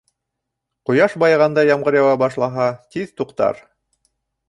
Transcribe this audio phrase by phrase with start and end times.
[0.91, 3.65] Ҡояш байығанда ямғыр яуа башлаһа, тиҙ туҡтар.